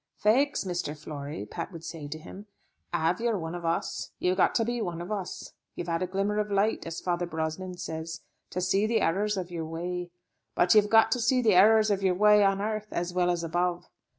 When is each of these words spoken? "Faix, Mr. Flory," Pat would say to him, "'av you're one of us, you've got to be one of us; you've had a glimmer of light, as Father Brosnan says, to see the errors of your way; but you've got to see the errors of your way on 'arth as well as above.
"Faix, 0.15 0.63
Mr. 0.63 0.97
Flory," 0.97 1.45
Pat 1.45 1.71
would 1.71 1.83
say 1.83 2.07
to 2.07 2.17
him, 2.17 2.47
"'av 2.91 3.21
you're 3.21 3.37
one 3.37 3.53
of 3.53 3.63
us, 3.63 4.09
you've 4.17 4.35
got 4.37 4.55
to 4.55 4.65
be 4.65 4.81
one 4.81 4.99
of 4.99 5.11
us; 5.11 5.53
you've 5.75 5.85
had 5.87 6.01
a 6.01 6.07
glimmer 6.07 6.39
of 6.39 6.49
light, 6.51 6.87
as 6.87 6.99
Father 6.99 7.27
Brosnan 7.27 7.77
says, 7.77 8.21
to 8.49 8.61
see 8.61 8.87
the 8.87 9.01
errors 9.01 9.37
of 9.37 9.51
your 9.51 9.63
way; 9.67 10.09
but 10.55 10.73
you've 10.73 10.89
got 10.89 11.11
to 11.11 11.19
see 11.19 11.39
the 11.39 11.53
errors 11.53 11.91
of 11.91 12.01
your 12.01 12.15
way 12.15 12.43
on 12.43 12.59
'arth 12.61 12.87
as 12.91 13.13
well 13.13 13.29
as 13.29 13.43
above. 13.43 13.89